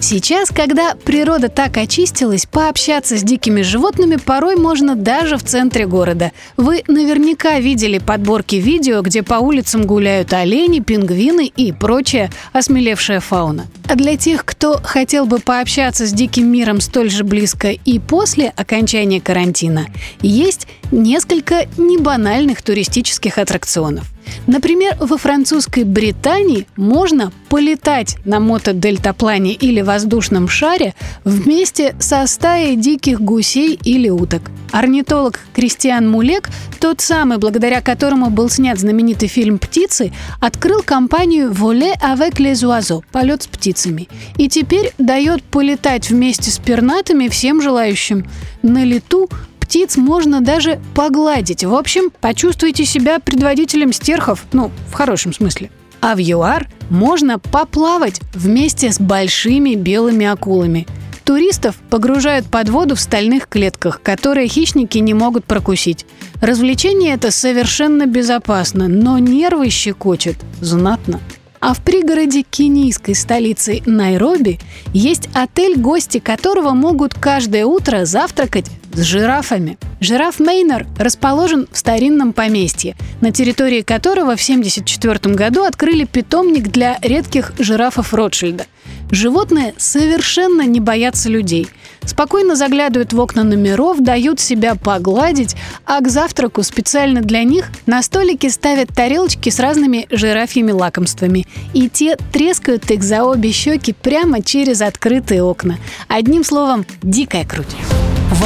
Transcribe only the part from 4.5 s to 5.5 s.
можно даже в